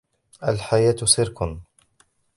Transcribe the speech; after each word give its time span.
الحياة 0.43 0.95
سيركٌ. 1.05 1.57